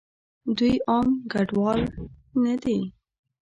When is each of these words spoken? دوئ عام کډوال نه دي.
دوئ 0.57 0.75
عام 0.89 1.07
کډوال 1.31 1.81
نه 2.43 2.53
دي. 2.63 2.79